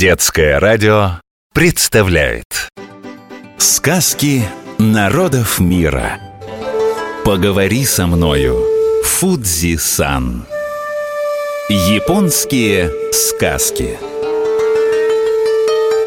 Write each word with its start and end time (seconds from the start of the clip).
Детское 0.00 0.58
радио 0.58 1.20
представляет. 1.52 2.70
Сказки 3.58 4.42
народов 4.78 5.58
мира. 5.58 6.18
Поговори 7.22 7.84
со 7.84 8.06
мною 8.06 8.64
Фудзи-сан. 9.04 10.46
Японские 11.68 12.90
сказки. 13.12 13.98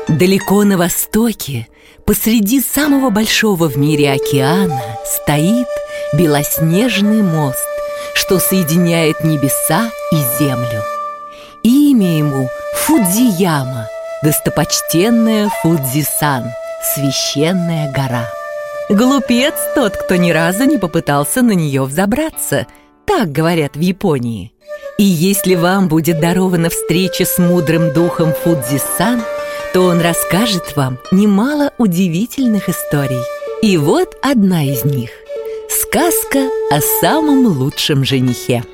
Далеко 0.07 0.64
на 0.64 0.80
востоке, 0.80 1.68
посреди 2.04 2.62
самого 2.62 3.12
большого 3.12 3.70
в 3.70 3.78
мире 3.78 4.14
океана, 4.14 4.82
стоит 5.05 5.68
белоснежный 6.14 7.21
мост, 7.21 7.64
что 8.16 8.39
соединяет 8.39 9.23
небеса 9.23 9.91
и 10.12 10.16
землю. 10.39 10.82
Имя 11.62 12.18
ему 12.18 12.50
Фудзияма, 12.86 13.88
достопочтенная 14.23 15.50
Фудзисан, 15.61 16.51
священная 16.93 17.89
гора. 17.93 18.29
Глупец 18.89 19.54
тот, 19.74 19.96
кто 19.96 20.18
ни 20.18 20.32
разу 20.32 20.65
не 20.65 20.78
попытался 20.78 21.41
на 21.43 21.54
нее 21.54 21.83
взобраться, 21.83 22.68
так 23.05 23.32
говорят 23.32 23.77
в 23.77 23.79
Японии. 23.79 24.51
И 24.97 25.05
если 25.05 25.55
вам 25.55 25.88
будет 25.88 26.19
дарована 26.19 26.69
встреча 26.69 27.24
с 27.24 27.38
мудрым 27.38 27.93
духом 27.93 28.33
Фудзисан, 28.43 29.24
то 29.74 29.83
он 29.83 30.02
расскажет 30.02 30.75
вам 30.75 31.00
немало 31.10 31.71
удивительных 31.77 32.67
историй. 32.67 33.23
И 33.61 33.77
вот 33.77 34.17
одна 34.22 34.66
из 34.66 34.83
них– 34.83 35.09
сказка 35.69 36.50
о 36.69 36.81
самом 37.00 37.45
лучшем 37.45 38.03
женихе. 38.03 38.66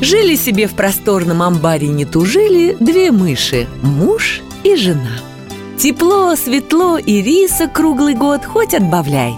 Жили 0.00 0.36
себе 0.36 0.66
в 0.66 0.74
просторном 0.74 1.42
амбаре 1.42 1.88
не 1.88 2.04
тужили 2.04 2.76
две 2.80 3.10
мыши– 3.12 3.66
муж 3.82 4.42
и 4.62 4.76
жена. 4.76 5.18
Тепло, 5.78 6.34
светло 6.36 6.98
и 6.98 7.22
риса 7.22 7.66
круглый 7.66 8.14
год 8.14 8.44
хоть 8.44 8.74
отбавляй. 8.74 9.34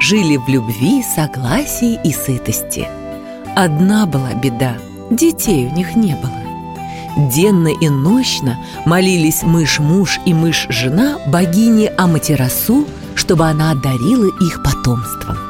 Жили 0.00 0.36
в 0.36 0.48
любви, 0.48 1.02
согласии 1.02 1.98
и 2.04 2.12
сытости. 2.12 2.88
Одна 3.56 4.06
была 4.06 4.34
беда– 4.34 4.76
детей 5.10 5.66
у 5.66 5.74
них 5.74 5.96
не 5.96 6.14
было. 6.14 7.28
Денно 7.34 7.68
и 7.68 7.88
нощно 7.88 8.56
молились 8.86 9.42
мышь-муж 9.42 10.20
и 10.24 10.32
мышь-жена 10.32 11.18
богине 11.26 11.88
Аматерасу, 11.88 12.86
чтобы 13.16 13.46
она 13.46 13.72
одарила 13.72 14.26
их 14.40 14.62
потомством. 14.62 15.47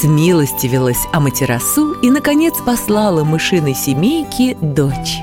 Смилостивилась 0.00 1.08
Аматерасу 1.12 1.92
и, 1.94 2.10
наконец, 2.10 2.54
послала 2.64 3.24
мышиной 3.24 3.74
семейке 3.74 4.54
дочь. 4.60 5.22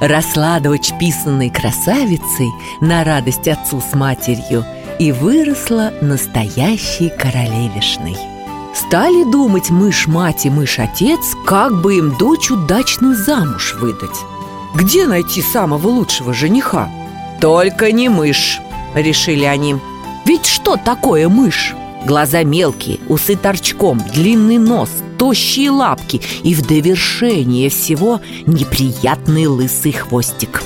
Росла 0.00 0.60
дочь 0.60 0.92
писанной 1.00 1.50
красавицей 1.50 2.48
на 2.80 3.02
радость 3.02 3.48
отцу 3.48 3.80
с 3.80 3.96
матерью 3.96 4.64
и 5.00 5.10
выросла 5.10 5.92
настоящей 6.00 7.08
королевишной. 7.08 8.16
Стали 8.72 9.24
думать 9.24 9.70
мышь-мать 9.70 10.46
и 10.46 10.50
мышь-отец, 10.50 11.34
как 11.44 11.80
бы 11.80 11.98
им 11.98 12.16
дочь 12.16 12.52
удачно 12.52 13.16
замуж 13.16 13.74
выдать. 13.80 14.16
Где 14.76 15.08
найти 15.08 15.42
самого 15.42 15.88
лучшего 15.88 16.32
жениха? 16.32 16.88
Только 17.40 17.90
не 17.90 18.08
мышь, 18.08 18.60
решили 18.94 19.44
они. 19.44 19.76
Ведь 20.24 20.46
что 20.46 20.76
такое 20.76 21.28
мышь? 21.28 21.74
Глаза 22.08 22.42
мелкие, 22.42 23.00
усы 23.10 23.36
торчком, 23.36 24.02
длинный 24.14 24.56
нос, 24.56 24.88
тощие 25.18 25.70
лапки 25.70 26.22
и 26.42 26.54
в 26.54 26.66
довершение 26.66 27.68
всего 27.68 28.22
неприятный 28.46 29.44
лысый 29.44 29.92
хвостик. 29.92 30.62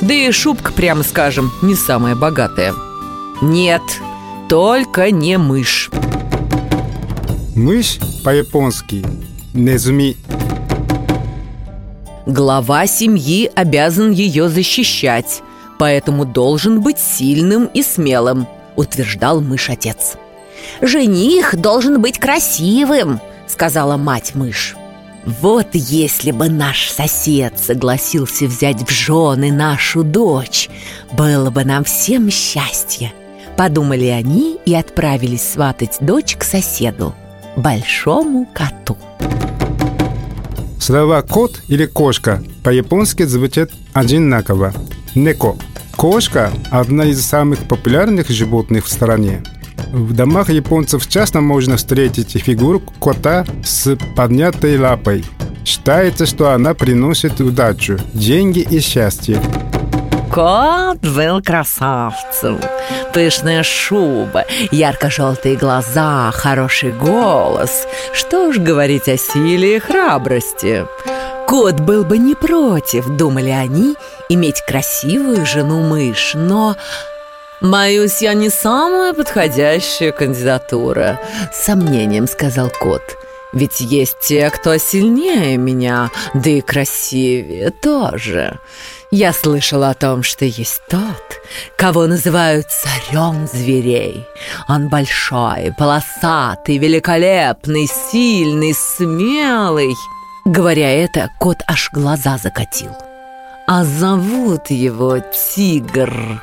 Да 0.00 0.14
и 0.14 0.30
шубка, 0.30 0.72
прямо 0.72 1.02
скажем, 1.02 1.50
не 1.60 1.74
самая 1.74 2.14
богатая. 2.14 2.72
Нет, 3.42 3.82
только 4.48 5.10
не 5.10 5.38
мышь. 5.38 5.90
Мышь 7.56 7.98
по-японски 8.22 9.04
Незуми 9.54 10.16
Глава 12.26 12.86
семьи 12.86 13.50
обязан 13.56 14.12
ее 14.12 14.48
защищать, 14.48 15.42
поэтому 15.80 16.24
должен 16.24 16.80
быть 16.80 17.00
сильным 17.00 17.64
и 17.74 17.82
смелым, 17.82 18.46
утверждал 18.76 19.40
мышь-отец. 19.40 20.16
«Жених 20.80 21.56
должен 21.56 22.00
быть 22.00 22.18
красивым»,— 22.18 23.20
сказала 23.46 23.96
мать-мышь. 23.96 24.76
Вот 25.26 25.66
если 25.72 26.30
бы 26.30 26.48
наш 26.48 26.88
сосед 26.88 27.58
согласился 27.58 28.46
взять 28.46 28.88
в 28.88 28.92
жены 28.92 29.50
нашу 29.50 30.04
дочь, 30.04 30.70
было 31.12 31.50
бы 31.50 31.64
нам 31.64 31.82
всем 31.82 32.30
счастье. 32.30 33.12
Подумали 33.56 34.04
они 34.04 34.60
и 34.64 34.72
отправились 34.72 35.42
сватать 35.42 35.96
дочь 36.00 36.36
к 36.36 36.44
соседу, 36.44 37.12
большому 37.56 38.46
коту. 38.54 38.96
Слова 40.78 41.22
«кот» 41.22 41.60
или 41.66 41.86
«кошка» 41.86 42.44
по-японски 42.62 43.24
звучат 43.24 43.72
одинаково. 43.94 44.72
«Неко»– 45.16 45.56
кошка– 45.96 46.52
одна 46.70 47.04
из 47.06 47.20
самых 47.26 47.66
популярных 47.66 48.28
животных 48.28 48.86
в 48.86 48.92
стране. 48.92 49.42
В 49.92 50.12
домах 50.12 50.50
японцев 50.50 51.06
часто 51.06 51.40
можно 51.40 51.76
встретить 51.76 52.32
фигуру 52.42 52.80
кота 53.00 53.44
с 53.64 53.96
поднятой 54.16 54.78
лапой. 54.78 55.24
Считается, 55.64 56.26
что 56.26 56.50
она 56.50 56.74
приносит 56.74 57.40
удачу, 57.40 57.98
деньги 58.12 58.60
и 58.60 58.80
счастье. 58.80 59.40
Кот 60.32 60.98
был 60.98 61.40
красавцем. 61.40 62.60
Пышная 63.14 63.62
шуба, 63.62 64.44
ярко-желтые 64.70 65.56
глаза, 65.56 66.30
хороший 66.32 66.92
голос. 66.92 67.86
Что 68.12 68.52
ж 68.52 68.58
говорить 68.58 69.08
о 69.08 69.16
силе 69.16 69.76
и 69.76 69.78
храбрости. 69.78 70.84
Кот 71.46 71.80
был 71.80 72.04
бы 72.04 72.18
не 72.18 72.34
против, 72.34 73.06
думали 73.06 73.50
они, 73.50 73.94
иметь 74.28 74.62
красивую 74.66 75.46
жену-мышь, 75.46 76.32
но... 76.34 76.76
«Боюсь, 77.60 78.20
я 78.20 78.34
не 78.34 78.50
самая 78.50 79.14
подходящая 79.14 80.12
кандидатура»,— 80.12 81.18
с 81.52 81.64
сомнением 81.64 82.26
сказал 82.26 82.70
кот. 82.70 83.02
«Ведь 83.54 83.80
есть 83.80 84.18
те, 84.20 84.50
кто 84.50 84.76
сильнее 84.76 85.56
меня, 85.56 86.10
да 86.34 86.50
и 86.50 86.60
красивее 86.60 87.70
тоже. 87.70 88.58
Я 89.10 89.32
слышал 89.32 89.84
о 89.84 89.94
том, 89.94 90.22
что 90.22 90.44
есть 90.44 90.82
тот, 90.90 91.40
кого 91.78 92.06
называют 92.06 92.66
царем 92.70 93.46
зверей. 93.46 94.26
Он 94.68 94.88
большой, 94.88 95.72
полосатый, 95.78 96.76
великолепный, 96.76 97.88
сильный, 98.10 98.74
смелый». 98.74 99.94
Говоря 100.44 100.90
это, 100.92 101.30
кот 101.40 101.58
аж 101.66 101.90
глаза 101.90 102.36
закатил. 102.36 102.92
«А 103.66 103.82
зовут 103.84 104.70
его 104.70 105.18
Тигр». 105.18 106.42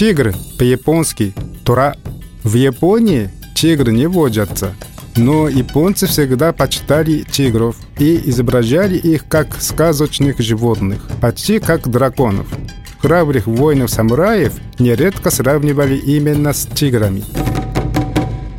Тигр 0.00 0.34
по-японски 0.58 1.34
«тура». 1.62 1.94
В 2.42 2.54
Японии 2.54 3.28
тигры 3.54 3.92
не 3.92 4.06
водятся, 4.06 4.74
но 5.14 5.46
японцы 5.46 6.06
всегда 6.06 6.54
почитали 6.54 7.22
тигров 7.30 7.76
и 7.98 8.18
изображали 8.30 8.96
их 8.96 9.28
как 9.28 9.60
сказочных 9.60 10.40
животных, 10.40 11.06
почти 11.20 11.58
как 11.58 11.86
драконов. 11.86 12.46
Храбрых 13.02 13.46
воинов-самураев 13.46 14.54
нередко 14.78 15.30
сравнивали 15.30 15.96
именно 15.98 16.54
с 16.54 16.64
тиграми. 16.64 17.22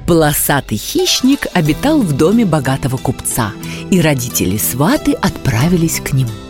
Полосатый 0.06 0.78
хищник 0.78 1.48
обитал 1.56 2.04
в 2.04 2.16
доме 2.16 2.46
богатого 2.46 2.98
купца, 2.98 3.52
и 3.90 4.00
родители 4.00 4.58
сваты 4.58 5.14
отправились 5.14 6.02
к 6.02 6.14
нему. 6.14 6.41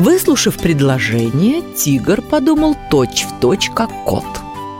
Выслушав 0.00 0.56
предложение, 0.56 1.60
тигр 1.76 2.22
подумал 2.22 2.74
точь-в-точь, 2.90 3.66
точь, 3.66 3.70
как 3.74 3.90
кот. 4.06 4.24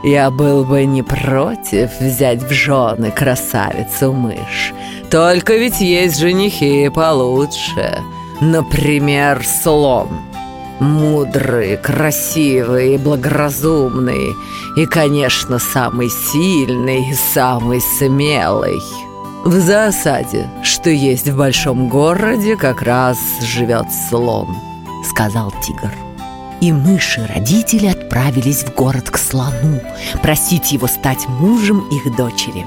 «Я 0.02 0.30
был 0.30 0.64
бы 0.64 0.86
не 0.86 1.02
против 1.02 1.90
взять 2.00 2.42
в 2.42 2.50
жены 2.50 3.10
красавицу-мышь. 3.10 4.72
Только 5.10 5.56
ведь 5.56 5.78
есть 5.82 6.18
женихи 6.18 6.88
получше. 6.88 7.98
Например, 8.40 9.44
слон. 9.44 10.08
Мудрый, 10.78 11.76
красивый 11.76 12.96
благоразумный. 12.96 14.34
И, 14.78 14.86
конечно, 14.86 15.58
самый 15.58 16.08
сильный 16.08 17.10
и 17.10 17.14
самый 17.34 17.82
смелый». 17.98 18.80
В 19.44 19.52
засаде, 19.52 20.48
что 20.62 20.88
есть 20.88 21.28
в 21.28 21.36
большом 21.36 21.90
городе, 21.90 22.56
как 22.56 22.80
раз 22.80 23.18
живет 23.42 23.84
слон–— 24.08 24.48
сказал 25.04 25.52
тигр. 25.62 25.92
И 26.60 26.72
мыши-родители 26.72 27.86
отправились 27.86 28.64
в 28.64 28.74
город 28.74 29.10
к 29.10 29.16
слону, 29.16 29.80
просить 30.22 30.72
его 30.72 30.86
стать 30.86 31.26
мужем 31.28 31.88
их 31.90 32.14
дочери. 32.16 32.66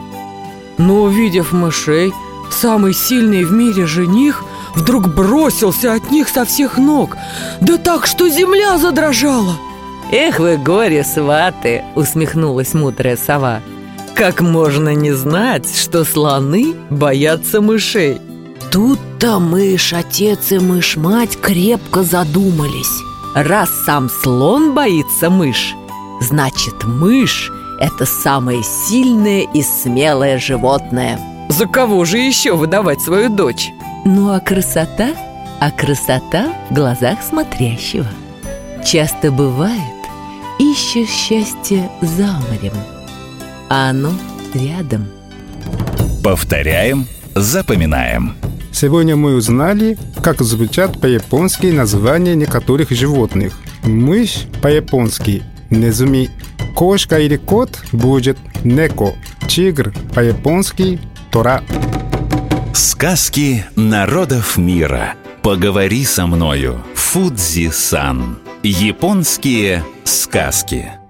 Но 0.77 1.03
увидев 1.03 1.51
мышей, 1.51 2.11
самый 2.51 2.93
сильный 2.93 3.43
в 3.43 3.51
мире 3.51 3.85
жених 3.85 4.43
вдруг 4.75 5.13
бросился 5.13 5.93
от 5.93 6.09
них 6.11 6.27
со 6.27 6.45
всех 6.45 6.77
ног 6.77 7.15
Да 7.61 7.77
так, 7.77 8.07
что 8.07 8.27
земля 8.29 8.77
задрожала 8.77 9.55
«Эх 10.11 10.39
вы 10.39 10.57
горе, 10.57 11.03
сваты!»— 11.03 11.83
усмехнулась 11.95 12.73
мудрая 12.73 13.17
сова 13.17 13.61
Как 14.15 14.41
можно 14.41 14.93
не 14.93 15.11
знать, 15.11 15.67
что 15.75 16.03
слоны 16.03 16.75
боятся 16.89 17.61
мышей? 17.61 18.21
Тут-то 18.73 19.39
мышь, 19.39 19.93
отец 19.93 20.51
и 20.51 20.57
мышь-мать 20.57 21.39
крепко 21.39 22.01
задумались 22.01 23.03
Раз 23.35 23.69
сам 23.85 24.09
слон 24.09 24.73
боится 24.73 25.29
мышь, 25.29 25.75
значит 26.21 26.83
мышь– 26.83 27.51
это 27.79 28.07
самое 28.07 28.63
сильное 28.63 29.41
и 29.41 29.61
смелое 29.61 30.39
животное. 30.39 31.19
За 31.49 31.67
кого 31.67 32.03
же 32.03 32.17
еще 32.17 32.55
выдавать 32.55 32.99
свою 33.01 33.29
дочь? 33.29 33.69
Ну 34.05 34.33
а 34.33 34.39
красота? 34.39 35.09
А 35.59 35.69
красота 35.69 36.51
в 36.69 36.73
глазах 36.73 37.21
смотрящего. 37.21 38.07
Часто 38.83 39.31
бывает, 39.31 39.81
ищешь 40.57 41.09
счастье 41.09 41.91
за 42.01 42.39
морем, 42.49 42.73
а 43.69 43.91
оно 43.91 44.13
рядом. 44.55 45.07
Повторяем, 46.23 47.07
запоминаем. 47.35 48.35
Сегодня 48.73 49.15
мы 49.15 49.35
узнали, 49.35 49.97
как 50.23 50.41
звучат 50.41 50.99
по-японски 50.99 51.67
названия 51.67 52.35
некоторых 52.35 52.89
животных. 52.89 53.53
Мышь 53.83 54.45
по-японски 54.61 55.43
«незуми», 55.69 56.29
кошка 56.75 57.19
или 57.19 57.37
кот 57.37 57.79
будет 57.91 58.37
«неко», 58.63 59.13
тигр 59.47 59.93
по-японски 60.13 60.99
«тора». 61.31 61.61
Сказки 62.73 63.63
народов 63.75 64.57
мира. 64.57 65.13
Поговори 65.43 66.03
со 66.03 66.25
мною, 66.25 66.81
Фудзи-сан. 66.95 68.39
Японские 68.63 69.83
сказки. 70.03 71.02